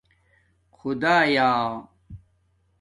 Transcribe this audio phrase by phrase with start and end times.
[0.71, 1.51] خُدایآ